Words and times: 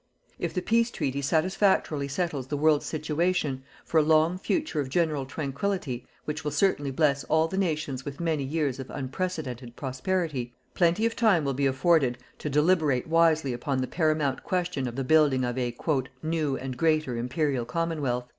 If 0.39 0.55
the 0.55 0.63
peace 0.63 0.89
treaty 0.89 1.21
satisfactorily 1.21 2.07
settles 2.07 2.47
the 2.47 2.57
world's 2.57 2.87
situation 2.87 3.61
for 3.85 3.99
a 3.99 4.01
long 4.01 4.39
future 4.39 4.79
of 4.79 4.89
general 4.89 5.27
tranquillity 5.27 6.07
which 6.25 6.43
will 6.43 6.49
certainly 6.49 6.89
bless 6.89 7.23
all 7.25 7.47
the 7.47 7.55
nations 7.55 8.03
with 8.03 8.19
many 8.19 8.43
years 8.43 8.79
of 8.79 8.89
unprecedented 8.89 9.75
prosperity, 9.75 10.55
plenty 10.73 11.05
of 11.05 11.15
time 11.15 11.45
will 11.45 11.53
be 11.53 11.67
afforded 11.67 12.17
to 12.39 12.49
deliberate 12.49 13.05
wisely 13.05 13.53
upon 13.53 13.77
the 13.77 13.85
paramount 13.85 14.43
question 14.43 14.87
of 14.87 14.95
the 14.95 15.03
building 15.03 15.43
of 15.45 15.55
a 15.59 15.77
"new 16.23 16.57
and 16.57 16.77
greater 16.77 17.15
Imperial 17.15 17.65
Commonwealth." 17.65 18.25